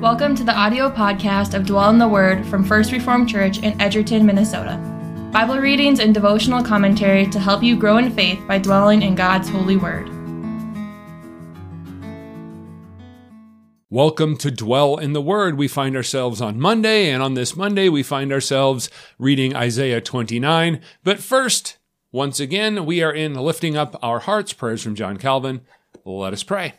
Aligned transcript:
Welcome 0.00 0.34
to 0.36 0.44
the 0.44 0.56
audio 0.56 0.88
podcast 0.90 1.52
of 1.52 1.66
Dwell 1.66 1.90
in 1.90 1.98
the 1.98 2.08
Word 2.08 2.46
from 2.46 2.64
First 2.64 2.90
Reformed 2.90 3.28
Church 3.28 3.58
in 3.58 3.78
Edgerton, 3.78 4.24
Minnesota. 4.24 4.78
Bible 5.30 5.58
readings 5.58 6.00
and 6.00 6.14
devotional 6.14 6.64
commentary 6.64 7.26
to 7.26 7.38
help 7.38 7.62
you 7.62 7.76
grow 7.76 7.98
in 7.98 8.10
faith 8.10 8.40
by 8.48 8.56
dwelling 8.56 9.02
in 9.02 9.14
God's 9.14 9.50
holy 9.50 9.76
word. 9.76 10.08
Welcome 13.90 14.38
to 14.38 14.50
Dwell 14.50 14.96
in 14.96 15.12
the 15.12 15.20
Word. 15.20 15.58
We 15.58 15.68
find 15.68 15.94
ourselves 15.94 16.40
on 16.40 16.58
Monday, 16.58 17.10
and 17.10 17.22
on 17.22 17.34
this 17.34 17.54
Monday, 17.54 17.90
we 17.90 18.02
find 18.02 18.32
ourselves 18.32 18.88
reading 19.18 19.54
Isaiah 19.54 20.00
29. 20.00 20.80
But 21.04 21.18
first, 21.18 21.76
once 22.10 22.40
again, 22.40 22.86
we 22.86 23.02
are 23.02 23.12
in 23.12 23.34
lifting 23.34 23.76
up 23.76 23.98
our 24.02 24.20
hearts, 24.20 24.54
prayers 24.54 24.82
from 24.82 24.94
John 24.94 25.18
Calvin. 25.18 25.60
Let 26.06 26.32
us 26.32 26.42
pray. 26.42 26.72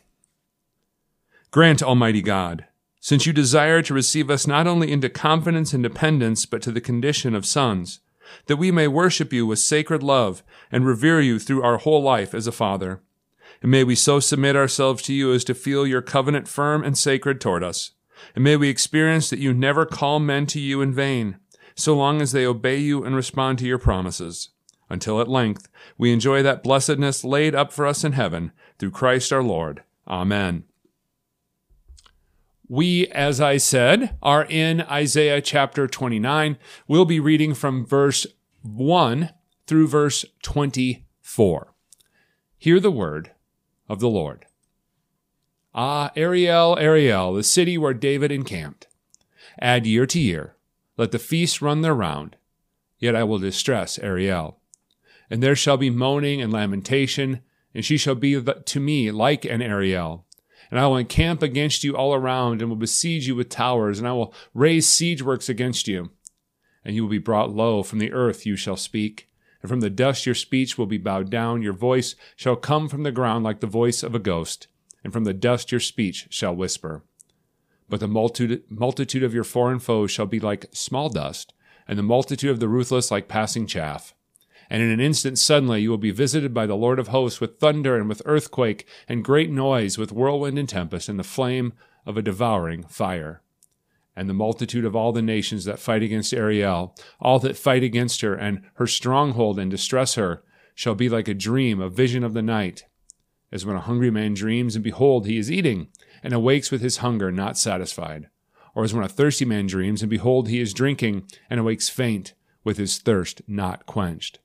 Grant, 1.51 1.83
Almighty 1.83 2.23
God, 2.23 2.65
since 3.01 3.25
you 3.25 3.33
desire 3.33 3.81
to 3.81 3.95
receive 3.95 4.29
us 4.29 4.45
not 4.45 4.67
only 4.67 4.91
into 4.91 5.09
confidence 5.09 5.73
and 5.73 5.81
dependence, 5.81 6.45
but 6.45 6.61
to 6.61 6.71
the 6.71 6.79
condition 6.79 7.33
of 7.33 7.47
sons, 7.47 7.99
that 8.45 8.57
we 8.57 8.71
may 8.71 8.87
worship 8.87 9.33
you 9.33 9.45
with 9.45 9.59
sacred 9.59 10.03
love 10.03 10.43
and 10.71 10.85
revere 10.85 11.19
you 11.19 11.39
through 11.39 11.63
our 11.63 11.79
whole 11.79 12.01
life 12.01 12.33
as 12.35 12.45
a 12.45 12.51
father. 12.51 13.01
And 13.61 13.71
may 13.71 13.83
we 13.83 13.95
so 13.95 14.19
submit 14.19 14.55
ourselves 14.55 15.01
to 15.03 15.13
you 15.13 15.33
as 15.33 15.43
to 15.45 15.55
feel 15.55 15.85
your 15.85 16.03
covenant 16.03 16.47
firm 16.47 16.83
and 16.83 16.97
sacred 16.97 17.41
toward 17.41 17.63
us. 17.63 17.91
And 18.35 18.43
may 18.43 18.55
we 18.55 18.69
experience 18.69 19.31
that 19.31 19.39
you 19.39 19.51
never 19.51 19.85
call 19.85 20.19
men 20.19 20.45
to 20.47 20.59
you 20.59 20.81
in 20.81 20.93
vain, 20.93 21.37
so 21.75 21.95
long 21.95 22.21
as 22.21 22.31
they 22.31 22.45
obey 22.45 22.77
you 22.77 23.03
and 23.03 23.15
respond 23.15 23.57
to 23.59 23.65
your 23.65 23.79
promises, 23.79 24.49
until 24.89 25.19
at 25.19 25.27
length 25.27 25.67
we 25.97 26.13
enjoy 26.13 26.43
that 26.43 26.63
blessedness 26.63 27.23
laid 27.23 27.55
up 27.55 27.73
for 27.73 27.87
us 27.87 28.03
in 28.03 28.11
heaven 28.11 28.51
through 28.77 28.91
Christ 28.91 29.33
our 29.33 29.43
Lord. 29.43 29.83
Amen. 30.07 30.65
We, 32.71 33.07
as 33.07 33.41
I 33.41 33.57
said, 33.57 34.15
are 34.23 34.45
in 34.45 34.79
Isaiah 34.83 35.41
chapter 35.41 35.87
29. 35.87 36.57
We'll 36.87 37.03
be 37.03 37.19
reading 37.19 37.53
from 37.53 37.85
verse 37.85 38.25
1 38.61 39.29
through 39.67 39.89
verse 39.89 40.23
24. 40.41 41.73
Hear 42.57 42.79
the 42.79 42.89
word 42.89 43.31
of 43.89 43.99
the 43.99 44.07
Lord. 44.07 44.45
Ah, 45.75 46.11
Ariel, 46.15 46.77
Ariel, 46.79 47.33
the 47.33 47.43
city 47.43 47.77
where 47.77 47.93
David 47.93 48.31
encamped. 48.31 48.87
Add 49.59 49.85
year 49.85 50.05
to 50.05 50.19
year. 50.21 50.55
Let 50.95 51.11
the 51.11 51.19
feasts 51.19 51.61
run 51.61 51.81
their 51.81 51.93
round. 51.93 52.37
Yet 52.99 53.17
I 53.17 53.25
will 53.25 53.39
distress 53.39 53.99
Ariel. 53.99 54.61
And 55.29 55.43
there 55.43 55.57
shall 55.57 55.75
be 55.75 55.89
moaning 55.89 56.41
and 56.41 56.53
lamentation, 56.53 57.41
and 57.75 57.83
she 57.83 57.97
shall 57.97 58.15
be 58.15 58.41
to 58.41 58.79
me 58.79 59.11
like 59.11 59.43
an 59.43 59.61
Ariel 59.61 60.25
and 60.71 60.79
I 60.79 60.87
will 60.87 60.97
encamp 60.97 61.43
against 61.43 61.83
you 61.83 61.95
all 61.95 62.13
around, 62.13 62.61
and 62.61 62.69
will 62.69 62.77
besiege 62.77 63.27
you 63.27 63.35
with 63.35 63.49
towers, 63.49 63.99
and 63.99 64.07
I 64.07 64.13
will 64.13 64.33
raise 64.53 64.87
siege 64.87 65.21
works 65.21 65.49
against 65.49 65.87
you. 65.87 66.09
And 66.83 66.95
you 66.95 67.03
will 67.03 67.09
be 67.09 67.17
brought 67.19 67.53
low, 67.53 67.83
from 67.83 67.99
the 67.99 68.13
earth 68.13 68.45
you 68.45 68.55
shall 68.55 68.77
speak, 68.77 69.29
and 69.61 69.69
from 69.69 69.81
the 69.81 69.89
dust 69.89 70.25
your 70.25 70.33
speech 70.33 70.77
will 70.77 70.85
be 70.85 70.97
bowed 70.97 71.29
down, 71.29 71.61
your 71.61 71.73
voice 71.73 72.15
shall 72.37 72.55
come 72.55 72.87
from 72.87 73.03
the 73.03 73.11
ground 73.11 73.43
like 73.43 73.59
the 73.59 73.67
voice 73.67 74.01
of 74.01 74.15
a 74.15 74.19
ghost, 74.19 74.67
and 75.03 75.11
from 75.11 75.25
the 75.25 75.33
dust 75.33 75.71
your 75.71 75.81
speech 75.81 76.27
shall 76.29 76.55
whisper. 76.55 77.03
But 77.89 77.99
the 77.99 78.07
multitude, 78.07 78.63
multitude 78.69 79.23
of 79.23 79.33
your 79.33 79.43
foreign 79.43 79.79
foes 79.79 80.09
shall 80.09 80.25
be 80.25 80.39
like 80.39 80.67
small 80.71 81.09
dust, 81.09 81.53
and 81.85 81.99
the 81.99 82.03
multitude 82.03 82.49
of 82.49 82.61
the 82.61 82.69
ruthless 82.69 83.11
like 83.11 83.27
passing 83.27 83.67
chaff 83.67 84.15
and 84.71 84.81
in 84.81 84.89
an 84.89 85.01
instant 85.01 85.37
suddenly 85.37 85.81
you 85.81 85.89
will 85.89 85.97
be 85.97 86.11
visited 86.11 86.53
by 86.53 86.65
the 86.65 86.77
Lord 86.77 86.97
of 86.97 87.09
hosts 87.09 87.41
with 87.41 87.59
thunder 87.59 87.97
and 87.97 88.07
with 88.07 88.21
earthquake 88.23 88.87
and 89.05 89.21
great 89.21 89.51
noise, 89.51 89.97
with 89.97 90.13
whirlwind 90.13 90.57
and 90.57 90.69
tempest, 90.69 91.09
and 91.09 91.19
the 91.19 91.25
flame 91.25 91.73
of 92.05 92.15
a 92.15 92.21
devouring 92.21 92.83
fire. 92.83 93.41
And 94.15 94.29
the 94.29 94.33
multitude 94.33 94.85
of 94.85 94.95
all 94.95 95.11
the 95.11 95.21
nations 95.21 95.65
that 95.65 95.77
fight 95.77 96.03
against 96.03 96.33
Ariel, 96.33 96.95
all 97.19 97.37
that 97.39 97.57
fight 97.57 97.83
against 97.83 98.21
her 98.21 98.33
and 98.33 98.61
her 98.75 98.87
stronghold 98.87 99.59
and 99.59 99.69
distress 99.69 100.15
her, 100.15 100.41
shall 100.73 100.95
be 100.95 101.09
like 101.09 101.27
a 101.27 101.33
dream, 101.33 101.81
a 101.81 101.89
vision 101.89 102.23
of 102.23 102.33
the 102.33 102.41
night. 102.41 102.85
As 103.51 103.65
when 103.65 103.75
a 103.75 103.81
hungry 103.81 104.09
man 104.09 104.33
dreams, 104.33 104.75
and 104.77 104.83
behold, 104.85 105.27
he 105.27 105.37
is 105.37 105.51
eating, 105.51 105.89
and 106.23 106.31
awakes 106.31 106.71
with 106.71 106.79
his 106.79 106.97
hunger 106.97 107.29
not 107.29 107.57
satisfied. 107.57 108.29
Or 108.73 108.85
as 108.85 108.93
when 108.93 109.03
a 109.03 109.09
thirsty 109.09 109.43
man 109.43 109.67
dreams, 109.67 110.01
and 110.01 110.09
behold, 110.09 110.47
he 110.47 110.61
is 110.61 110.73
drinking, 110.73 111.27
and 111.49 111.59
awakes 111.59 111.89
faint, 111.89 112.35
with 112.63 112.77
his 112.77 112.99
thirst 112.99 113.41
not 113.49 113.85
quenched 113.85 114.39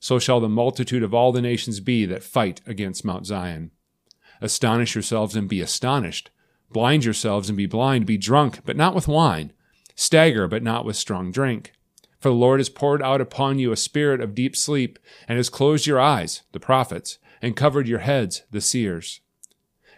so 0.00 0.18
shall 0.18 0.40
the 0.40 0.48
multitude 0.48 1.02
of 1.02 1.14
all 1.14 1.30
the 1.30 1.42
nations 1.42 1.78
be 1.78 2.06
that 2.06 2.24
fight 2.24 2.60
against 2.66 3.04
Mount 3.04 3.26
Zion. 3.26 3.70
Astonish 4.40 4.94
yourselves 4.94 5.36
and 5.36 5.48
be 5.48 5.60
astonished. 5.60 6.30
Blind 6.72 7.04
yourselves 7.04 7.48
and 7.50 7.56
be 7.56 7.66
blind. 7.66 8.06
Be 8.06 8.16
drunk, 8.16 8.60
but 8.64 8.76
not 8.76 8.94
with 8.94 9.06
wine. 9.06 9.52
Stagger, 9.94 10.48
but 10.48 10.62
not 10.62 10.86
with 10.86 10.96
strong 10.96 11.30
drink. 11.30 11.72
For 12.18 12.30
the 12.30 12.34
Lord 12.34 12.60
has 12.60 12.68
poured 12.70 13.02
out 13.02 13.20
upon 13.20 13.58
you 13.58 13.72
a 13.72 13.76
spirit 13.76 14.20
of 14.20 14.34
deep 14.34 14.56
sleep, 14.56 14.98
and 15.28 15.36
has 15.36 15.50
closed 15.50 15.86
your 15.86 16.00
eyes, 16.00 16.42
the 16.52 16.60
prophets, 16.60 17.18
and 17.42 17.56
covered 17.56 17.88
your 17.88 18.00
heads, 18.00 18.42
the 18.50 18.60
seers. 18.60 19.20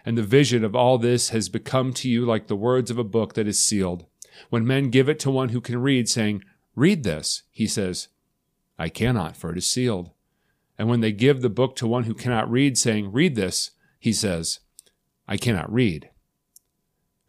And 0.05 0.17
the 0.17 0.23
vision 0.23 0.65
of 0.65 0.75
all 0.75 0.97
this 0.97 1.29
has 1.29 1.47
become 1.47 1.93
to 1.93 2.09
you 2.09 2.25
like 2.25 2.47
the 2.47 2.55
words 2.55 2.91
of 2.91 2.97
a 2.97 3.03
book 3.05 3.35
that 3.35 3.47
is 3.47 3.59
sealed. 3.63 4.05
When 4.49 4.67
men 4.67 4.89
give 4.89 5.07
it 5.07 5.19
to 5.19 5.31
one 5.31 5.49
who 5.49 5.61
can 5.61 5.81
read, 5.81 6.09
saying, 6.09 6.43
Read 6.75 7.03
this, 7.03 7.43
he 7.51 7.67
says, 7.67 8.07
I 8.77 8.89
cannot, 8.89 9.37
for 9.37 9.51
it 9.51 9.57
is 9.57 9.67
sealed. 9.67 10.11
And 10.77 10.89
when 10.89 11.01
they 11.01 11.11
give 11.11 11.41
the 11.41 11.49
book 11.49 11.75
to 11.77 11.87
one 11.87 12.03
who 12.03 12.13
cannot 12.13 12.49
read, 12.49 12.77
saying, 12.77 13.11
Read 13.11 13.35
this, 13.35 13.71
he 13.99 14.11
says, 14.11 14.59
I 15.27 15.37
cannot 15.37 15.71
read. 15.71 16.09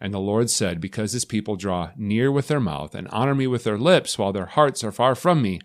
And 0.01 0.13
the 0.13 0.19
Lord 0.19 0.51
said, 0.51 0.81
Because 0.81 1.13
this 1.13 1.25
people 1.25 1.57
draw 1.57 1.91
near 1.97 2.33
with 2.33 2.49
their 2.49 2.61
mouth 2.61 2.95
and 2.95 3.09
honor 3.09 3.35
me 3.35 3.47
with 3.47 3.65
their 3.65 3.79
lips, 3.79 4.19
while 4.19 4.33
their 4.33 4.47
hearts 4.47 4.83
are 4.83 4.93
far 4.93 5.15
from 5.15 5.41
me, 5.41 5.61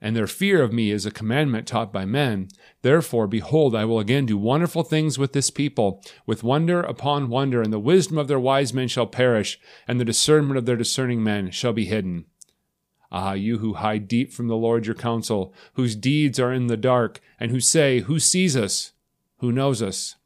and 0.00 0.16
their 0.16 0.26
fear 0.26 0.62
of 0.62 0.72
me 0.72 0.90
is 0.90 1.04
a 1.04 1.10
commandment 1.10 1.66
taught 1.66 1.92
by 1.92 2.06
men, 2.06 2.48
therefore, 2.80 3.26
behold, 3.26 3.74
I 3.76 3.84
will 3.84 3.98
again 4.00 4.24
do 4.24 4.38
wonderful 4.38 4.82
things 4.82 5.18
with 5.18 5.34
this 5.34 5.50
people, 5.50 6.02
with 6.24 6.42
wonder 6.42 6.80
upon 6.80 7.28
wonder, 7.28 7.60
and 7.60 7.72
the 7.72 7.78
wisdom 7.78 8.16
of 8.16 8.26
their 8.26 8.40
wise 8.40 8.72
men 8.72 8.88
shall 8.88 9.06
perish, 9.06 9.60
and 9.86 10.00
the 10.00 10.04
discernment 10.06 10.56
of 10.56 10.64
their 10.64 10.76
discerning 10.76 11.22
men 11.22 11.50
shall 11.50 11.74
be 11.74 11.84
hidden. 11.84 12.24
Ah, 13.12 13.32
you 13.32 13.58
who 13.58 13.74
hide 13.74 14.06
deep 14.06 14.32
from 14.32 14.46
the 14.48 14.56
Lord 14.56 14.86
your 14.86 14.94
counsel, 14.94 15.52
whose 15.74 15.96
deeds 15.96 16.38
are 16.38 16.52
in 16.52 16.68
the 16.68 16.76
dark, 16.76 17.20
and 17.40 17.50
who 17.50 17.60
say, 17.60 18.00
Who 18.00 18.20
sees 18.20 18.56
us? 18.56 18.92
Who 19.38 19.50
knows 19.50 19.82
us? 19.82 20.16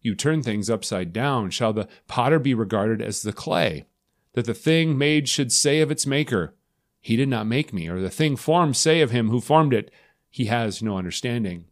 You 0.00 0.14
turn 0.14 0.42
things 0.42 0.70
upside 0.70 1.12
down. 1.12 1.50
Shall 1.50 1.72
the 1.72 1.88
potter 2.08 2.38
be 2.38 2.54
regarded 2.54 3.02
as 3.02 3.22
the 3.22 3.32
clay? 3.32 3.86
That 4.32 4.46
the 4.46 4.54
thing 4.54 4.96
made 4.96 5.28
should 5.28 5.52
say 5.52 5.80
of 5.80 5.90
its 5.90 6.06
maker, 6.06 6.54
He 7.00 7.16
did 7.16 7.28
not 7.28 7.46
make 7.46 7.72
me, 7.72 7.88
or 7.88 8.00
the 8.00 8.10
thing 8.10 8.36
formed 8.36 8.76
say 8.76 9.00
of 9.00 9.10
him 9.10 9.28
who 9.28 9.40
formed 9.40 9.74
it, 9.74 9.90
He 10.30 10.46
has 10.46 10.82
no 10.82 10.96
understanding. 10.96 11.66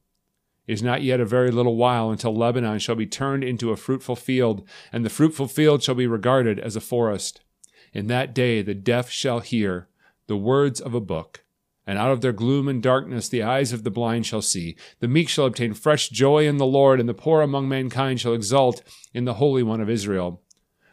It 0.67 0.75
is 0.75 0.83
not 0.83 1.03
yet 1.03 1.21
a 1.21 1.25
very 1.25 1.51
little 1.51 1.77
while 1.77 2.11
until 2.11 2.37
Lebanon 2.37 2.79
shall 2.79 2.95
be 2.95 3.07
turned 3.07 3.43
into 3.43 3.71
a 3.71 3.77
fruitful 3.77 4.17
field, 4.17 4.67
and 4.93 5.05
the 5.05 5.11
fruitful 5.11 5.49
field 5.49 5.83
shall 5.83 5.95
be 5.95 6.07
regarded 6.07 6.61
as 6.61 6.77
a 6.77 6.81
forest. 6.81 7.41
In 7.93 8.07
that 8.07 8.35
day 8.35 8.63
the 8.63 8.75
deaf 8.75 9.11
shall 9.11 9.41
hear 9.41 9.89
the 10.27 10.37
words 10.37 10.81
of 10.81 10.95
a 10.95 11.01
book. 11.01 11.45
And 11.87 11.99
out 11.99 12.13
of 12.13 12.21
their 12.21 12.33
gloom 12.33 12.69
and 12.69 12.83
darkness 12.83 13.29
the 13.29 13.43
eyes 13.43 13.73
of 13.73 13.83
the 13.83 13.91
blind 13.91 14.25
shall 14.25 14.43
see. 14.43 14.77
The 15.01 15.09
meek 15.09 15.29
shall 15.29 15.47
obtain 15.47 15.75
fresh 15.75 16.09
joy 16.09 16.47
in 16.47 16.59
the 16.59 16.67
Lord, 16.67 17.01
and 17.01 17.09
the 17.09 17.15
poor 17.15 17.43
among 17.43 17.69
mankind 17.69 18.21
shall 18.21 18.35
exult 18.35 18.83
in 19.13 19.25
the 19.25 19.35
Holy 19.35 19.63
One 19.63 19.81
of 19.81 19.91
Israel. 19.91 20.43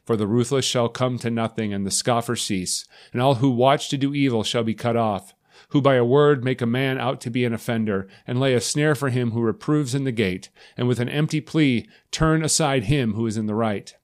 For 0.03 0.17
the 0.17 0.25
ruthless 0.25 0.65
shall 0.65 0.89
come 0.89 1.19
to 1.19 1.29
nothing, 1.29 1.71
and 1.71 1.85
the 1.85 1.91
scoffer 1.91 2.35
cease, 2.35 2.87
and 3.13 3.21
all 3.21 3.35
who 3.35 3.51
watch 3.51 3.89
to 3.89 3.97
do 3.97 4.15
evil 4.15 4.43
shall 4.43 4.63
be 4.63 4.73
cut 4.73 4.97
off, 4.97 5.35
who 5.69 5.81
by 5.81 5.93
a 5.93 6.03
word 6.03 6.43
make 6.43 6.61
a 6.61 6.65
man 6.65 6.97
out 6.97 7.21
to 7.21 7.29
be 7.29 7.45
an 7.45 7.53
offender, 7.53 8.07
and 8.25 8.39
lay 8.39 8.55
a 8.55 8.61
snare 8.61 8.95
for 8.95 9.09
him 9.09 9.31
who 9.31 9.41
reproves 9.41 9.93
in 9.93 10.05
the 10.05 10.11
gate, 10.11 10.49
and 10.75 10.87
with 10.87 10.99
an 10.99 11.09
empty 11.09 11.39
plea 11.39 11.87
turn 12.09 12.43
aside 12.43 12.85
him 12.85 13.13
who 13.13 13.27
is 13.27 13.37
in 13.37 13.45
the 13.45 13.53
right. 13.53 13.95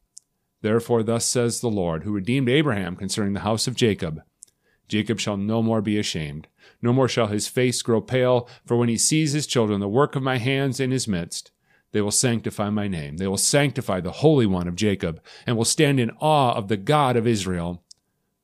Therefore, 0.62 1.02
thus 1.02 1.26
says 1.26 1.62
the 1.62 1.70
Lord, 1.70 2.04
who 2.04 2.12
redeemed 2.12 2.50
Abraham 2.50 2.96
concerning 2.96 3.34
the 3.34 3.40
house 3.40 3.66
of 3.66 3.76
Jacob. 3.76 4.22
Jacob 4.88 5.20
shall 5.20 5.38
no 5.38 5.62
more 5.62 5.82
be 5.82 5.98
ashamed, 5.98 6.48
no 6.82 6.94
more 6.94 7.08
shall 7.08 7.28
his 7.28 7.48
face 7.48 7.82
grow 7.82 8.02
pale, 8.02 8.48
for 8.66 8.78
when 8.78 8.90
he 8.90 8.98
sees 8.98 9.32
his 9.32 9.48
children, 9.48 9.80
the 9.80 9.88
work 9.88 10.16
of 10.16 10.24
my 10.24 10.38
hands 10.38 10.80
in 10.80 10.92
his 10.92 11.08
midst, 11.08 11.52
they 11.92 12.02
will 12.02 12.12
sanctify 12.12 12.70
my 12.70 12.88
name. 12.90 13.18
They 13.18 13.28
will 13.28 13.38
sanctify 13.38 14.02
the 14.02 14.12
Holy 14.12 14.46
One 14.46 14.68
of 14.68 14.76
Jacob, 14.76 15.22
and 15.48 15.56
will 15.56 15.66
stand 15.66 16.00
in 16.00 16.12
awe 16.20 16.54
of 16.54 16.68
the 16.68 16.78
God 16.78 17.16
of 17.16 17.26
Israel. 17.26 17.84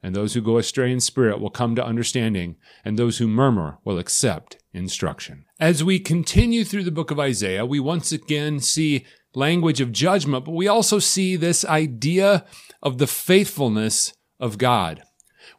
And 0.01 0.15
those 0.15 0.33
who 0.33 0.41
go 0.41 0.57
astray 0.57 0.91
in 0.91 0.99
spirit 0.99 1.39
will 1.39 1.49
come 1.49 1.75
to 1.75 1.85
understanding, 1.85 2.55
and 2.85 2.97
those 2.97 3.17
who 3.17 3.27
murmur 3.27 3.77
will 3.83 3.99
accept 3.99 4.57
instruction. 4.73 5.45
As 5.59 5.83
we 5.83 5.99
continue 5.99 6.63
through 6.63 6.85
the 6.85 6.91
book 6.91 7.11
of 7.11 7.19
Isaiah, 7.19 7.65
we 7.65 7.79
once 7.79 8.11
again 8.11 8.61
see 8.61 9.05
language 9.35 9.81
of 9.81 9.91
judgment, 9.91 10.45
but 10.45 10.55
we 10.55 10.67
also 10.67 10.99
see 10.99 11.35
this 11.35 11.65
idea 11.65 12.45
of 12.81 12.97
the 12.97 13.07
faithfulness 13.07 14.13
of 14.39 14.57
God 14.57 15.03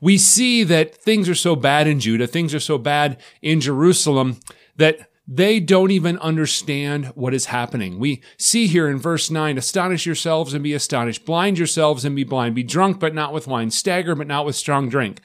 we 0.01 0.19
see 0.19 0.65
that 0.65 0.95
things 0.95 1.29
are 1.29 1.35
so 1.35 1.57
bad 1.57 1.87
in 1.87 2.01
Judah, 2.01 2.27
things 2.27 2.55
are 2.55 2.61
so 2.61 2.79
bad 2.79 3.21
in 3.41 3.61
Jerusalem, 3.61 4.41
that 4.77 5.09
they 5.27 5.61
don't 5.61 5.91
even 5.91 6.19
understand 6.19 7.07
what 7.15 7.33
is 7.33 7.47
happening. 7.47 7.99
We 7.99 8.23
see 8.39 8.67
here 8.67 8.89
in 8.89 8.99
verse 8.99 9.31
9 9.31 9.57
astonish 9.57 10.05
yourselves 10.05 10.53
and 10.53 10.63
be 10.63 10.75
astonished, 10.75 11.25
blind 11.25 11.59
yourselves 11.59 12.05
and 12.05 12.17
be 12.17 12.25
blind, 12.25 12.55
be 12.55 12.65
drunk 12.65 12.99
but 12.99 13.15
not 13.15 13.33
with 13.33 13.47
wine, 13.47 13.71
stagger 13.71 14.15
but 14.15 14.27
not 14.27 14.45
with 14.45 14.57
strong 14.57 14.89
drink. 14.89 15.21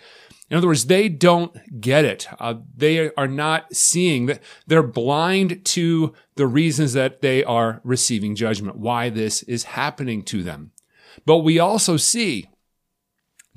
In 0.50 0.56
other 0.56 0.68
words, 0.68 0.86
they 0.86 1.10
don't 1.10 1.82
get 1.82 2.06
it. 2.06 2.28
Uh, 2.40 2.56
they 2.76 3.12
are 3.16 3.28
not 3.28 3.76
seeing 3.76 4.28
that 4.28 4.42
they're 4.66 4.84
blind 4.84 5.66
to 5.66 6.14
the 6.36 6.48
reasons 6.48 6.94
that 6.94 7.22
they 7.22 7.44
are 7.44 7.82
receiving 7.84 8.34
judgment, 8.34 8.78
why 8.78 9.10
this 9.10 9.44
is 9.44 9.64
happening 9.64 10.24
to 10.24 10.44
them. 10.44 10.72
But 11.26 11.40
we 11.40 11.60
also 11.60 11.98
see 11.98 12.50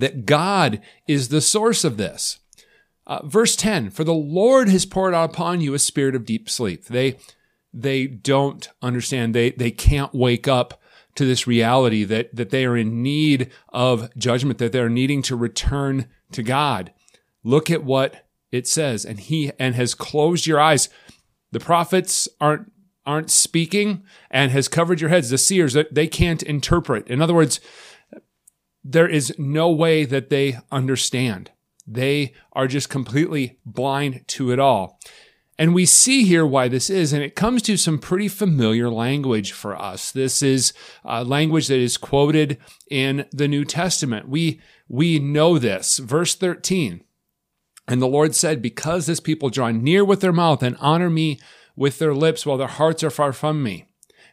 that 0.01 0.27
God 0.27 0.81
is 1.07 1.29
the 1.29 1.41
source 1.41 1.85
of 1.85 1.97
this. 1.97 2.39
Uh, 3.07 3.27
verse 3.27 3.57
10 3.57 3.91
For 3.91 4.05
the 4.05 4.15
Lord 4.15 4.69
has 4.69 4.87
poured 4.87 5.15
out 5.15 5.31
upon 5.31 5.61
you 5.61 5.75
a 5.75 5.79
spirit 5.79 6.15
of 6.15 6.25
deep 6.25 6.49
sleep. 6.49 6.85
They, 6.87 7.17
they 7.73 8.07
don't 8.07 8.69
understand. 8.83 9.35
They, 9.35 9.51
they 9.51 9.71
can't 9.71 10.15
wake 10.15 10.47
up 10.47 10.81
to 11.17 11.25
this 11.25 11.47
reality 11.47 12.05
that, 12.05 12.35
that 12.35 12.51
they 12.51 12.65
are 12.65 12.77
in 12.77 13.03
need 13.03 13.51
of 13.71 14.15
judgment, 14.17 14.59
that 14.59 14.73
they're 14.73 14.89
needing 14.89 15.23
to 15.23 15.37
return 15.37 16.09
to 16.33 16.43
God. 16.43 16.93
Look 17.43 17.71
at 17.71 17.85
what 17.85 18.27
it 18.53 18.67
says. 18.67 19.05
And 19.05 19.19
he, 19.19 19.51
and 19.59 19.75
has 19.75 19.95
closed 19.95 20.47
your 20.47 20.61
eyes. 20.61 20.89
The 21.53 21.61
prophets 21.61 22.29
aren't, 22.41 22.71
aren't 23.05 23.31
speaking 23.31 24.05
and 24.31 24.53
has 24.53 24.69
covered 24.69 25.01
your 25.01 25.11
heads. 25.11 25.31
The 25.31 25.39
seers, 25.39 25.73
that 25.73 25.95
they 25.95 26.07
can't 26.07 26.43
interpret. 26.43 27.09
In 27.09 27.21
other 27.21 27.35
words, 27.35 27.61
there 28.83 29.09
is 29.09 29.35
no 29.39 29.71
way 29.71 30.05
that 30.05 30.31
they 30.31 30.59
understand. 30.71 31.51
They 31.87 32.35
are 32.53 32.67
just 32.67 32.89
completely 32.89 33.59
blind 33.65 34.25
to 34.29 34.53
it 34.53 34.59
all. 34.59 34.99
And 35.59 35.75
we 35.75 35.85
see 35.85 36.25
here 36.25 36.47
why 36.47 36.69
this 36.69 36.89
is, 36.89 37.13
and 37.13 37.23
it 37.23 37.37
comes 37.37 37.61
to 37.63 37.77
some 37.77 37.99
pretty 37.99 38.29
familiar 38.29 38.89
language 38.89 39.53
for 39.53 39.77
us. 39.77 40.11
This 40.11 40.43
is 40.43 40.73
uh, 41.05 41.23
language 41.23 41.67
that 41.67 41.79
is 41.79 41.99
quoted 41.99 42.57
in 42.91 43.27
the 43.31 43.47
New 43.47 43.67
Testament. 43.67 44.27
We, 44.27 44.59
we 44.89 45.19
know 45.19 45.59
this. 45.59 45.99
Verse 45.99 46.35
13. 46.35 47.05
And 47.87 48.01
the 48.01 48.07
Lord 48.07 48.35
said, 48.35 48.63
Because 48.63 49.05
this 49.05 49.21
people 49.21 49.51
draw 49.51 49.71
near 49.71 50.03
with 50.03 50.23
their 50.23 50.33
mouth 50.33 50.63
and 50.63 50.79
honor 50.81 51.11
me 51.11 51.39
with 51.77 51.99
their 51.99 52.15
lips 52.15 52.47
while 52.47 52.57
their 52.57 52.67
hearts 52.67 53.05
are 53.05 53.11
far 53.11 53.35
from 53.35 53.63
me, 53.63 53.85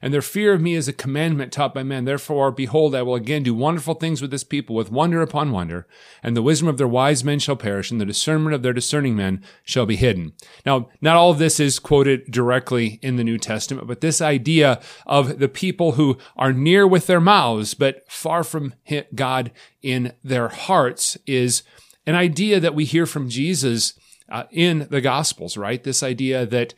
and 0.01 0.13
their 0.13 0.21
fear 0.21 0.53
of 0.53 0.61
me 0.61 0.75
is 0.75 0.87
a 0.87 0.93
commandment 0.93 1.51
taught 1.51 1.73
by 1.73 1.83
men. 1.83 2.05
Therefore, 2.05 2.51
behold, 2.51 2.95
I 2.95 3.01
will 3.01 3.15
again 3.15 3.43
do 3.43 3.53
wonderful 3.53 3.93
things 3.93 4.21
with 4.21 4.31
this 4.31 4.43
people, 4.43 4.75
with 4.75 4.91
wonder 4.91 5.21
upon 5.21 5.51
wonder, 5.51 5.87
and 6.21 6.35
the 6.35 6.41
wisdom 6.41 6.67
of 6.67 6.77
their 6.77 6.87
wise 6.87 7.23
men 7.23 7.39
shall 7.39 7.55
perish, 7.55 7.91
and 7.91 7.99
the 7.99 8.05
discernment 8.05 8.53
of 8.53 8.63
their 8.63 8.73
discerning 8.73 9.15
men 9.15 9.43
shall 9.63 9.85
be 9.85 9.95
hidden. 9.95 10.33
Now, 10.65 10.89
not 11.01 11.15
all 11.15 11.31
of 11.31 11.39
this 11.39 11.59
is 11.59 11.79
quoted 11.79 12.31
directly 12.31 12.99
in 13.01 13.15
the 13.15 13.23
New 13.23 13.37
Testament, 13.37 13.87
but 13.87 14.01
this 14.01 14.21
idea 14.21 14.81
of 15.05 15.39
the 15.39 15.49
people 15.49 15.93
who 15.93 16.17
are 16.35 16.53
near 16.53 16.87
with 16.87 17.07
their 17.07 17.21
mouths, 17.21 17.73
but 17.73 18.09
far 18.11 18.43
from 18.43 18.73
God 19.15 19.51
in 19.81 20.13
their 20.23 20.49
hearts 20.49 21.17
is 21.25 21.63
an 22.05 22.15
idea 22.15 22.59
that 22.59 22.75
we 22.75 22.85
hear 22.85 23.05
from 23.05 23.29
Jesus 23.29 23.93
uh, 24.29 24.43
in 24.51 24.87
the 24.89 25.01
Gospels, 25.01 25.57
right? 25.57 25.83
This 25.83 26.03
idea 26.03 26.45
that 26.45 26.73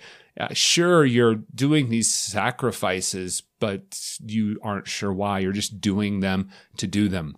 sure, 0.54 1.06
you're 1.06 1.36
doing 1.54 1.90
these 1.90 2.14
sacrifices, 2.14 3.44
but 3.60 4.18
you 4.26 4.60
aren't 4.64 4.88
sure 4.88 5.14
why. 5.14 5.40
You're 5.40 5.52
just 5.52 5.82
doing 5.82 6.20
them 6.20 6.50
to 6.78 6.88
do 6.88 7.10
them. 7.10 7.38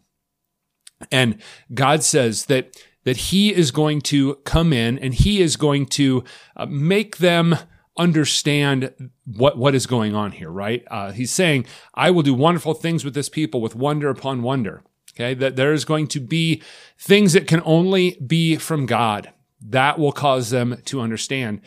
And 1.12 1.42
God 1.74 2.04
says 2.04 2.46
that, 2.46 2.78
that 3.04 3.18
He 3.18 3.54
is 3.54 3.72
going 3.72 4.02
to 4.02 4.36
come 4.46 4.72
in 4.72 5.00
and 5.00 5.14
He 5.14 5.42
is 5.42 5.56
going 5.56 5.88
to 5.88 6.24
uh, 6.56 6.68
make 6.68 7.18
them 7.18 7.56
understand 7.98 9.12
what, 9.26 9.58
what 9.58 9.76
is 9.76 9.86
going 9.86 10.16
on 10.16 10.32
here, 10.32 10.50
right? 10.50 10.84
Uh, 10.90 11.12
he's 11.12 11.32
saying, 11.32 11.66
I 11.94 12.12
will 12.12 12.24
do 12.24 12.34
wonderful 12.34 12.74
things 12.74 13.04
with 13.04 13.14
this 13.14 13.30
people 13.30 13.62
with 13.62 13.76
wonder 13.76 14.10
upon 14.10 14.42
wonder. 14.42 14.84
Okay. 15.14 15.34
That 15.34 15.56
there 15.56 15.74
is 15.74 15.86
going 15.86 16.08
to 16.08 16.20
be 16.20 16.62
things 16.98 17.34
that 17.34 17.48
can 17.48 17.62
only 17.66 18.18
be 18.26 18.56
from 18.56 18.86
God. 18.86 19.32
That 19.62 20.00
will 20.00 20.14
cause 20.14 20.50
them 20.50 20.82
to 20.86 21.02
understand. 21.02 21.62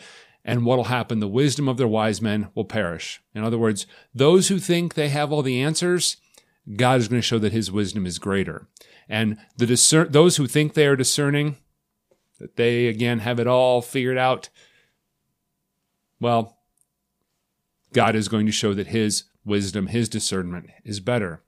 And 0.47 0.63
what 0.63 0.77
will 0.77 0.85
happen? 0.85 1.19
The 1.19 1.27
wisdom 1.27 1.67
of 1.67 1.77
their 1.77 1.87
wise 1.87 2.21
men 2.21 2.49
will 2.53 2.65
perish. 2.65 3.19
In 3.33 3.43
other 3.43 3.57
words, 3.57 3.87
those 4.13 4.47
who 4.47 4.59
think 4.59 4.93
they 4.93 5.09
have 5.09 5.31
all 5.31 5.41
the 5.41 5.59
answers, 5.59 6.17
God 6.77 6.99
is 6.99 7.07
going 7.07 7.19
to 7.19 7.25
show 7.25 7.39
that 7.39 7.51
his 7.51 7.71
wisdom 7.71 8.05
is 8.05 8.19
greater. 8.19 8.67
And 9.09 9.37
the 9.57 9.65
discern, 9.65 10.11
those 10.11 10.37
who 10.37 10.45
think 10.45 10.73
they 10.73 10.85
are 10.85 10.95
discerning, 10.95 11.57
that 12.39 12.57
they 12.57 12.85
again 12.85 13.19
have 13.19 13.39
it 13.39 13.47
all 13.47 13.81
figured 13.81 14.19
out, 14.19 14.49
well, 16.19 16.59
God 17.91 18.15
is 18.15 18.27
going 18.27 18.45
to 18.45 18.51
show 18.51 18.75
that 18.75 18.87
his 18.87 19.23
wisdom, 19.43 19.87
his 19.87 20.07
discernment 20.07 20.69
is 20.83 20.99
better. 20.99 21.41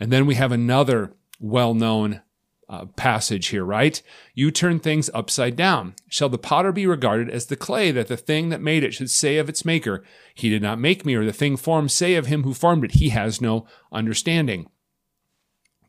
And 0.00 0.10
then 0.10 0.24
we 0.24 0.36
have 0.36 0.52
another 0.52 1.12
well 1.38 1.74
known 1.74 2.22
uh, 2.72 2.86
passage 2.96 3.48
here, 3.48 3.64
right? 3.64 4.00
You 4.34 4.50
turn 4.50 4.80
things 4.80 5.10
upside 5.12 5.56
down. 5.56 5.94
Shall 6.08 6.30
the 6.30 6.38
potter 6.38 6.72
be 6.72 6.86
regarded 6.86 7.28
as 7.28 7.46
the 7.46 7.56
clay 7.56 7.90
that 7.90 8.08
the 8.08 8.16
thing 8.16 8.48
that 8.48 8.62
made 8.62 8.82
it 8.82 8.94
should 8.94 9.10
say 9.10 9.36
of 9.36 9.50
its 9.50 9.66
maker, 9.66 10.02
He 10.34 10.48
did 10.48 10.62
not 10.62 10.80
make 10.80 11.04
me, 11.04 11.14
or 11.14 11.24
the 11.26 11.34
thing 11.34 11.58
formed 11.58 11.92
say 11.92 12.14
of 12.14 12.26
him 12.26 12.44
who 12.44 12.54
formed 12.54 12.84
it, 12.84 12.92
He 12.92 13.10
has 13.10 13.42
no 13.42 13.66
understanding. 13.92 14.70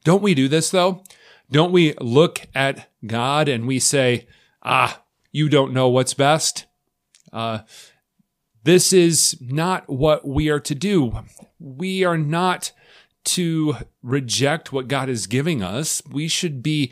Don't 0.04 0.22
we 0.22 0.34
do 0.34 0.50
this 0.50 0.70
though? 0.70 1.04
Don't 1.50 1.72
we 1.72 1.94
look 2.02 2.42
at 2.54 2.90
God 3.08 3.48
and 3.48 3.66
we 3.66 3.80
say, 3.80 4.28
Ah, 4.62 5.04
you 5.32 5.48
don't 5.48 5.74
know 5.74 5.88
what's 5.88 6.14
best? 6.14 6.66
Uh, 7.32 7.60
this 8.66 8.92
is 8.92 9.38
not 9.40 9.88
what 9.88 10.28
we 10.28 10.50
are 10.50 10.60
to 10.60 10.76
do. 10.76 11.14
We 11.60 12.04
are 12.04 12.18
not 12.18 12.74
to 13.26 13.76
reject 14.02 14.72
what 14.74 14.88
God 14.88 15.10
is 15.10 15.28
giving 15.28 15.64
us. 15.64 16.02
We 16.10 16.28
should 16.28 16.62
be 16.62 16.92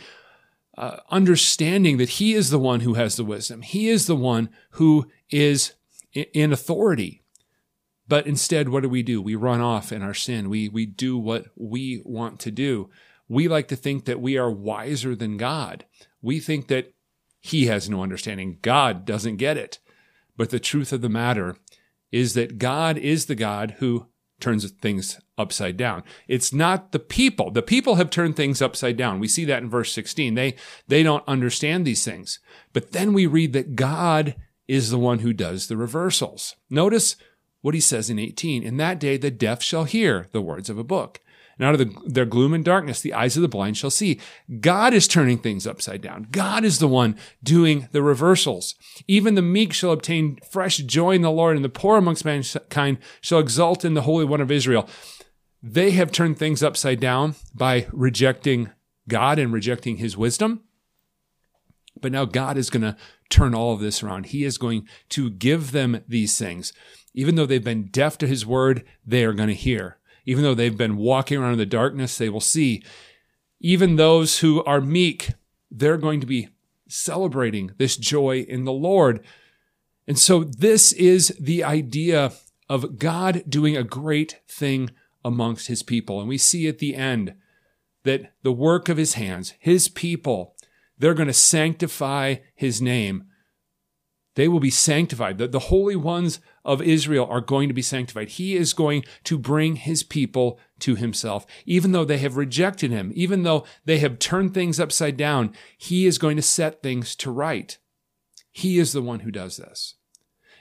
uh, 0.77 0.97
understanding 1.09 1.97
that 1.97 2.09
He 2.09 2.33
is 2.33 2.49
the 2.49 2.59
one 2.59 2.81
who 2.81 2.95
has 2.95 3.15
the 3.15 3.25
wisdom. 3.25 3.61
He 3.61 3.89
is 3.89 4.07
the 4.07 4.15
one 4.15 4.49
who 4.71 5.07
is 5.29 5.73
in 6.13 6.51
authority. 6.51 7.21
But 8.07 8.27
instead, 8.27 8.69
what 8.69 8.83
do 8.83 8.89
we 8.89 9.03
do? 9.03 9.21
We 9.21 9.35
run 9.35 9.61
off 9.61 9.91
in 9.91 10.01
our 10.01 10.13
sin. 10.13 10.49
We, 10.49 10.67
we 10.67 10.85
do 10.85 11.17
what 11.17 11.45
we 11.55 12.01
want 12.03 12.39
to 12.41 12.51
do. 12.51 12.89
We 13.29 13.47
like 13.47 13.69
to 13.69 13.75
think 13.75 14.05
that 14.05 14.19
we 14.19 14.37
are 14.37 14.51
wiser 14.51 15.15
than 15.15 15.37
God. 15.37 15.85
We 16.21 16.39
think 16.39 16.67
that 16.67 16.93
He 17.39 17.67
has 17.67 17.89
no 17.89 18.03
understanding. 18.03 18.57
God 18.61 19.05
doesn't 19.05 19.37
get 19.37 19.57
it. 19.57 19.79
But 20.35 20.49
the 20.49 20.59
truth 20.59 20.91
of 20.91 21.01
the 21.01 21.09
matter 21.09 21.55
is 22.11 22.33
that 22.33 22.57
God 22.57 22.97
is 22.97 23.27
the 23.27 23.35
God 23.35 23.75
who 23.79 24.07
turns 24.41 24.69
things 24.71 25.19
upside 25.37 25.77
down. 25.77 26.03
It's 26.27 26.51
not 26.53 26.91
the 26.91 26.99
people. 26.99 27.51
The 27.51 27.61
people 27.61 27.95
have 27.95 28.09
turned 28.09 28.35
things 28.35 28.61
upside 28.61 28.97
down. 28.97 29.19
We 29.19 29.27
see 29.27 29.45
that 29.45 29.63
in 29.63 29.69
verse 29.69 29.93
16. 29.93 30.35
They, 30.35 30.55
they 30.87 31.03
don't 31.03 31.23
understand 31.27 31.85
these 31.85 32.03
things. 32.03 32.39
But 32.73 32.91
then 32.91 33.13
we 33.13 33.25
read 33.25 33.53
that 33.53 33.75
God 33.75 34.35
is 34.67 34.89
the 34.89 34.99
one 34.99 35.19
who 35.19 35.33
does 35.33 35.67
the 35.67 35.77
reversals. 35.77 36.55
Notice 36.69 37.15
what 37.61 37.73
he 37.73 37.81
says 37.81 38.09
in 38.09 38.19
18. 38.19 38.63
In 38.63 38.77
that 38.77 38.99
day, 38.99 39.17
the 39.17 39.31
deaf 39.31 39.61
shall 39.61 39.83
hear 39.85 40.27
the 40.31 40.41
words 40.41 40.69
of 40.69 40.77
a 40.77 40.83
book 40.83 41.19
and 41.57 41.67
out 41.67 41.73
of 41.73 41.79
the, 41.79 41.95
their 42.05 42.25
gloom 42.25 42.53
and 42.53 42.65
darkness, 42.65 43.01
the 43.01 43.13
eyes 43.13 43.35
of 43.35 43.41
the 43.41 43.47
blind 43.47 43.77
shall 43.77 43.89
see. 43.89 44.19
God 44.59 44.93
is 44.93 45.07
turning 45.07 45.37
things 45.37 45.67
upside 45.67 46.01
down. 46.01 46.27
God 46.31 46.63
is 46.63 46.79
the 46.79 46.87
one 46.87 47.17
doing 47.43 47.87
the 47.91 48.01
reversals. 48.01 48.75
Even 49.07 49.35
the 49.35 49.41
meek 49.41 49.73
shall 49.73 49.91
obtain 49.91 50.39
fresh 50.49 50.77
joy 50.77 51.11
in 51.11 51.21
the 51.21 51.31
Lord, 51.31 51.55
and 51.55 51.65
the 51.65 51.69
poor 51.69 51.97
amongst 51.97 52.25
mankind 52.25 52.97
shall 53.21 53.39
exult 53.39 53.85
in 53.85 53.93
the 53.93 54.03
Holy 54.03 54.25
One 54.25 54.41
of 54.41 54.51
Israel. 54.51 54.89
They 55.63 55.91
have 55.91 56.11
turned 56.11 56.39
things 56.39 56.63
upside 56.63 56.99
down 56.99 57.35
by 57.53 57.87
rejecting 57.91 58.71
God 59.07 59.37
and 59.37 59.53
rejecting 59.53 59.97
his 59.97 60.17
wisdom. 60.17 60.61
But 61.99 62.11
now 62.11 62.25
God 62.25 62.57
is 62.57 62.69
going 62.69 62.81
to 62.83 62.97
turn 63.29 63.53
all 63.53 63.73
of 63.73 63.79
this 63.79 64.01
around. 64.01 64.27
He 64.27 64.43
is 64.43 64.57
going 64.57 64.87
to 65.09 65.29
give 65.29 65.71
them 65.71 66.03
these 66.07 66.37
things. 66.37 66.73
Even 67.13 67.35
though 67.35 67.45
they've 67.45 67.63
been 67.63 67.87
deaf 67.87 68.17
to 68.19 68.27
his 68.27 68.45
word, 68.45 68.83
they 69.05 69.23
are 69.23 69.33
going 69.33 69.49
to 69.49 69.55
hear. 69.55 69.97
Even 70.25 70.43
though 70.43 70.53
they've 70.55 70.77
been 70.77 70.97
walking 70.97 71.37
around 71.37 71.53
in 71.53 71.57
the 71.59 71.65
darkness, 71.65 72.17
they 72.17 72.29
will 72.29 72.39
see. 72.39 72.83
Even 73.59 73.95
those 73.95 74.39
who 74.39 74.63
are 74.63 74.81
meek, 74.81 75.31
they're 75.69 75.97
going 75.97 76.19
to 76.19 76.27
be 76.27 76.49
celebrating 76.87 77.71
this 77.77 77.97
joy 77.97 78.39
in 78.41 78.65
the 78.65 78.73
Lord. 78.73 79.23
And 80.07 80.19
so 80.19 80.43
this 80.43 80.91
is 80.93 81.35
the 81.39 81.63
idea 81.63 82.31
of 82.69 82.97
God 82.97 83.43
doing 83.47 83.77
a 83.77 83.83
great 83.83 84.39
thing 84.47 84.91
amongst 85.23 85.67
his 85.67 85.83
people. 85.83 86.19
And 86.19 86.27
we 86.27 86.37
see 86.37 86.67
at 86.67 86.79
the 86.79 86.95
end 86.95 87.35
that 88.03 88.33
the 88.43 88.51
work 88.51 88.89
of 88.89 88.97
his 88.97 89.13
hands, 89.13 89.53
his 89.59 89.87
people, 89.87 90.55
they're 90.97 91.13
going 91.13 91.27
to 91.27 91.33
sanctify 91.33 92.35
his 92.55 92.81
name. 92.81 93.25
They 94.41 94.47
will 94.47 94.59
be 94.59 94.71
sanctified. 94.71 95.37
The, 95.37 95.47
the 95.47 95.59
holy 95.59 95.95
ones 95.95 96.39
of 96.65 96.81
Israel 96.81 97.27
are 97.29 97.41
going 97.41 97.67
to 97.67 97.75
be 97.75 97.83
sanctified. 97.83 98.27
He 98.27 98.55
is 98.55 98.73
going 98.73 99.03
to 99.25 99.37
bring 99.37 99.75
his 99.75 100.01
people 100.01 100.59
to 100.79 100.95
himself. 100.95 101.45
Even 101.67 101.91
though 101.91 102.05
they 102.05 102.17
have 102.17 102.37
rejected 102.37 102.89
him, 102.89 103.11
even 103.13 103.43
though 103.43 103.65
they 103.85 103.99
have 103.99 104.17
turned 104.17 104.55
things 104.55 104.79
upside 104.79 105.15
down, 105.15 105.53
he 105.77 106.07
is 106.07 106.17
going 106.17 106.37
to 106.37 106.41
set 106.41 106.81
things 106.81 107.15
to 107.17 107.29
right. 107.29 107.77
He 108.51 108.79
is 108.79 108.93
the 108.93 109.03
one 109.03 109.19
who 109.19 109.29
does 109.29 109.57
this. 109.57 109.93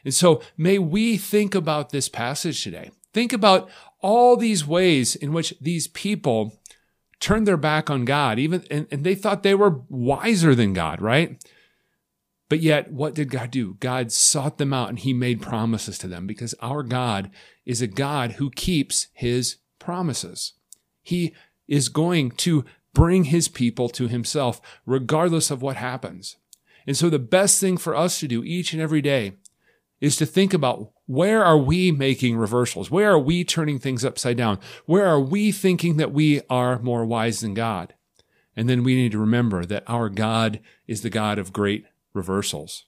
And 0.05 0.13
so 0.13 0.43
may 0.59 0.79
we 0.79 1.17
think 1.17 1.55
about 1.55 1.89
this 1.89 2.11
passage 2.11 2.63
today. 2.63 2.91
Think 3.15 3.33
about 3.33 3.71
all 4.03 4.37
these 4.37 4.67
ways 4.67 5.17
in 5.17 5.33
which 5.33 5.55
these 5.59 5.89
people 5.89 6.61
turned 7.19 7.49
their 7.49 7.57
back 7.57 7.89
on 7.89 8.05
God, 8.05 8.39
even 8.39 8.63
and, 8.71 8.87
and 8.91 9.05
they 9.05 9.15
thought 9.15 9.43
they 9.43 9.55
were 9.55 9.81
wiser 9.89 10.55
than 10.55 10.75
God, 10.75 11.01
right? 11.01 11.43
But 12.51 12.61
yet, 12.61 12.93
what 12.93 13.15
did 13.15 13.31
God 13.31 13.53
do? 13.53 13.77
God 13.79 14.11
sought 14.11 14.59
them 14.59 14.73
out 14.73 14.89
and 14.89 14.99
he 14.99 15.15
made 15.15 15.41
promises 15.41 15.97
to 15.99 16.09
them 16.09 16.27
because 16.27 16.53
our 16.61 16.83
God 16.83 17.31
is 17.65 17.81
a 17.81 17.87
God 17.87 18.33
who 18.33 18.51
keeps 18.51 19.07
his 19.13 19.59
promises. 19.79 20.55
He 21.01 21.33
is 21.69 21.89
going 21.89 22.33
to 22.33 22.65
bring 22.93 23.25
his 23.25 23.47
people 23.47 23.89
to 23.91 24.09
himself 24.09 24.61
regardless 24.85 25.53
of 25.53 25.63
what 25.63 25.77
happens. 25.77 26.39
And 26.89 26.97
so 26.97 27.09
the 27.09 27.21
best 27.21 27.61
thing 27.61 27.77
for 27.77 27.95
us 27.95 28.19
to 28.19 28.27
do 28.27 28.43
each 28.43 28.73
and 28.73 28.83
every 28.83 29.01
day 29.01 29.35
is 30.01 30.17
to 30.17 30.27
think 30.27 30.53
about 30.53 30.91
where 31.07 31.45
are 31.45 31.59
we 31.59 31.93
making 31.93 32.37
reversals? 32.37 32.91
Where 32.91 33.13
are 33.13 33.19
we 33.19 33.45
turning 33.45 33.79
things 33.79 34.05
upside 34.05 34.37
down? 34.37 34.59
Where 34.87 35.07
are 35.07 35.21
we 35.21 35.53
thinking 35.53 35.99
that 35.99 36.13
we 36.13 36.41
are 36.51 36.81
more 36.81 37.05
wise 37.05 37.41
than 37.41 37.55
God? 37.55 37.95
And 38.57 38.69
then 38.69 38.83
we 38.83 38.97
need 38.97 39.13
to 39.13 39.19
remember 39.19 39.65
that 39.67 39.85
our 39.87 40.09
God 40.09 40.59
is 40.89 41.03
the 41.03 41.11
God 41.11 41.39
of 41.39 41.53
great 41.53 41.87
reversals. 42.13 42.85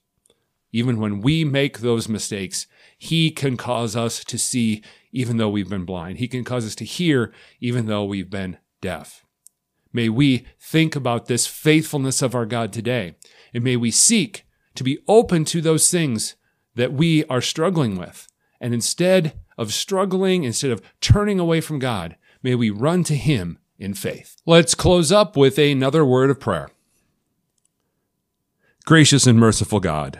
Even 0.71 0.99
when 0.99 1.21
we 1.21 1.45
make 1.45 1.79
those 1.79 2.09
mistakes, 2.09 2.67
He 2.97 3.29
can 3.29 3.57
cause 3.57 3.95
us 3.95 4.23
to 4.25 4.37
see 4.37 4.83
even 5.11 5.37
though 5.37 5.49
we've 5.49 5.69
been 5.69 5.85
blind. 5.85 6.17
He 6.17 6.27
can 6.27 6.43
cause 6.43 6.65
us 6.65 6.75
to 6.75 6.85
hear 6.85 7.31
even 7.61 7.85
though 7.85 8.03
we've 8.03 8.29
been 8.29 8.57
deaf. 8.81 9.23
May 9.93 10.09
we 10.09 10.47
think 10.59 10.95
about 10.95 11.27
this 11.27 11.45
faithfulness 11.45 12.23
of 12.23 12.33
our 12.33 12.47
God 12.47 12.73
today, 12.73 13.15
and 13.53 13.63
may 13.63 13.75
we 13.75 13.91
seek 13.91 14.45
to 14.73 14.83
be 14.83 14.97
open 15.07 15.45
to 15.45 15.61
those 15.61 15.91
things 15.91 16.35
that 16.75 16.93
we 16.93 17.23
are 17.25 17.41
struggling 17.41 17.95
with. 17.95 18.27
And 18.59 18.73
instead 18.73 19.39
of 19.57 19.73
struggling, 19.73 20.43
instead 20.43 20.71
of 20.71 20.81
turning 20.99 21.39
away 21.39 21.61
from 21.61 21.77
God, 21.77 22.15
may 22.41 22.55
we 22.55 22.71
run 22.71 23.03
to 23.03 23.15
Him 23.15 23.59
in 23.77 23.93
faith. 23.93 24.37
Let's 24.47 24.73
close 24.73 25.11
up 25.11 25.37
with 25.37 25.59
another 25.59 26.03
word 26.03 26.31
of 26.31 26.39
prayer. 26.39 26.69
Gracious 28.85 29.25
and 29.25 29.39
merciful 29.39 29.79
God, 29.79 30.19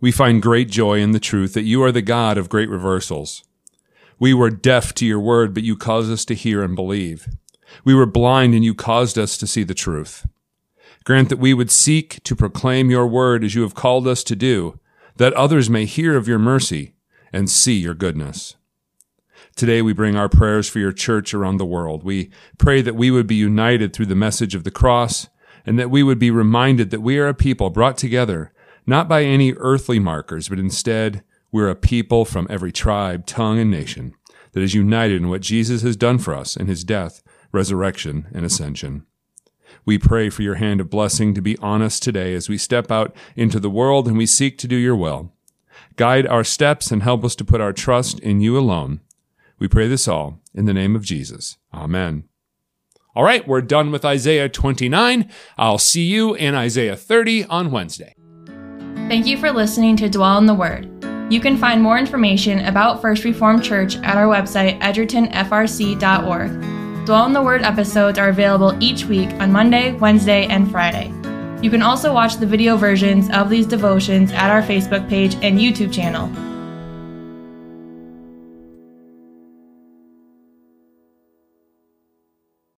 we 0.00 0.10
find 0.10 0.40
great 0.40 0.70
joy 0.70 0.98
in 0.98 1.10
the 1.10 1.20
truth 1.20 1.52
that 1.52 1.64
you 1.64 1.82
are 1.82 1.92
the 1.92 2.00
God 2.00 2.38
of 2.38 2.48
great 2.48 2.70
reversals. 2.70 3.44
We 4.18 4.32
were 4.32 4.48
deaf 4.48 4.94
to 4.94 5.04
your 5.04 5.20
word, 5.20 5.52
but 5.52 5.62
you 5.62 5.76
caused 5.76 6.10
us 6.10 6.24
to 6.24 6.34
hear 6.34 6.62
and 6.62 6.74
believe. 6.74 7.28
We 7.84 7.94
were 7.94 8.06
blind, 8.06 8.54
and 8.54 8.64
you 8.64 8.74
caused 8.74 9.18
us 9.18 9.36
to 9.36 9.46
see 9.46 9.62
the 9.62 9.74
truth. 9.74 10.26
Grant 11.04 11.28
that 11.28 11.38
we 11.38 11.52
would 11.52 11.70
seek 11.70 12.22
to 12.22 12.34
proclaim 12.34 12.88
your 12.88 13.06
word 13.06 13.44
as 13.44 13.54
you 13.54 13.60
have 13.60 13.74
called 13.74 14.08
us 14.08 14.24
to 14.24 14.34
do, 14.34 14.80
that 15.16 15.34
others 15.34 15.68
may 15.68 15.84
hear 15.84 16.16
of 16.16 16.26
your 16.26 16.38
mercy 16.38 16.94
and 17.30 17.50
see 17.50 17.74
your 17.74 17.94
goodness. 17.94 18.56
Today 19.54 19.82
we 19.82 19.92
bring 19.92 20.16
our 20.16 20.30
prayers 20.30 20.66
for 20.66 20.78
your 20.78 20.92
church 20.92 21.34
around 21.34 21.58
the 21.58 21.66
world. 21.66 22.04
We 22.04 22.30
pray 22.56 22.80
that 22.80 22.96
we 22.96 23.10
would 23.10 23.26
be 23.26 23.34
united 23.34 23.92
through 23.92 24.06
the 24.06 24.14
message 24.14 24.54
of 24.54 24.64
the 24.64 24.70
cross 24.70 25.28
and 25.66 25.78
that 25.78 25.90
we 25.90 26.02
would 26.02 26.18
be 26.18 26.30
reminded 26.30 26.90
that 26.90 27.02
we 27.02 27.18
are 27.18 27.28
a 27.28 27.34
people 27.34 27.68
brought 27.68 27.98
together 27.98 28.52
not 28.86 29.08
by 29.08 29.24
any 29.24 29.52
earthly 29.54 29.98
markers, 29.98 30.48
but 30.48 30.60
instead 30.60 31.24
we're 31.50 31.68
a 31.68 31.74
people 31.74 32.24
from 32.24 32.46
every 32.48 32.70
tribe, 32.72 33.26
tongue, 33.26 33.58
and 33.58 33.70
nation 33.70 34.14
that 34.52 34.62
is 34.62 34.74
united 34.74 35.16
in 35.16 35.28
what 35.28 35.40
Jesus 35.40 35.82
has 35.82 35.96
done 35.96 36.18
for 36.18 36.34
us 36.34 36.56
in 36.56 36.66
his 36.66 36.84
death, 36.84 37.22
resurrection, 37.52 38.28
and 38.32 38.44
ascension. 38.44 39.04
We 39.84 39.98
pray 39.98 40.30
for 40.30 40.42
your 40.42 40.54
hand 40.56 40.80
of 40.80 40.90
blessing 40.90 41.34
to 41.34 41.42
be 41.42 41.58
on 41.58 41.82
us 41.82 42.00
today 42.00 42.34
as 42.34 42.48
we 42.48 42.58
step 42.58 42.90
out 42.90 43.14
into 43.34 43.60
the 43.60 43.70
world 43.70 44.06
and 44.06 44.16
we 44.16 44.26
seek 44.26 44.58
to 44.58 44.68
do 44.68 44.76
your 44.76 44.96
will. 44.96 45.32
Guide 45.96 46.26
our 46.26 46.44
steps 46.44 46.90
and 46.90 47.02
help 47.02 47.24
us 47.24 47.34
to 47.36 47.44
put 47.44 47.60
our 47.60 47.72
trust 47.72 48.20
in 48.20 48.40
you 48.40 48.58
alone. 48.58 49.00
We 49.58 49.68
pray 49.68 49.88
this 49.88 50.06
all 50.06 50.40
in 50.54 50.66
the 50.66 50.74
name 50.74 50.94
of 50.94 51.04
Jesus. 51.04 51.56
Amen. 51.72 52.24
All 53.16 53.24
right, 53.24 53.44
we're 53.48 53.62
done 53.62 53.90
with 53.92 54.04
Isaiah 54.04 54.50
29. 54.50 55.30
I'll 55.56 55.78
see 55.78 56.02
you 56.02 56.34
in 56.34 56.54
Isaiah 56.54 56.96
30 56.96 57.46
on 57.46 57.70
Wednesday. 57.70 58.14
Thank 59.08 59.26
you 59.26 59.38
for 59.38 59.50
listening 59.50 59.96
to 59.96 60.10
Dwell 60.10 60.36
in 60.36 60.44
the 60.44 60.52
Word. 60.52 60.86
You 61.32 61.40
can 61.40 61.56
find 61.56 61.82
more 61.82 61.98
information 61.98 62.66
about 62.66 63.00
First 63.00 63.24
Reformed 63.24 63.64
Church 63.64 63.96
at 63.96 64.18
our 64.18 64.26
website, 64.26 64.78
edgertonfrc.org. 64.80 67.06
Dwell 67.06 67.24
in 67.24 67.32
the 67.32 67.42
Word 67.42 67.62
episodes 67.62 68.18
are 68.18 68.28
available 68.28 68.76
each 68.82 69.06
week 69.06 69.30
on 69.40 69.50
Monday, 69.50 69.92
Wednesday, 69.92 70.44
and 70.48 70.70
Friday. 70.70 71.10
You 71.62 71.70
can 71.70 71.80
also 71.80 72.12
watch 72.12 72.36
the 72.36 72.44
video 72.44 72.76
versions 72.76 73.30
of 73.30 73.48
these 73.48 73.66
devotions 73.66 74.30
at 74.30 74.50
our 74.50 74.60
Facebook 74.60 75.08
page 75.08 75.36
and 75.36 75.58
YouTube 75.58 75.90
channel. 75.90 76.30